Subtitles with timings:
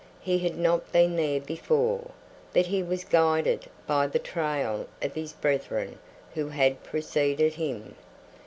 [0.19, 2.09] He had not been there before,
[2.53, 5.99] but he was guided by the trail of his brethren
[6.33, 7.93] who had preceded him.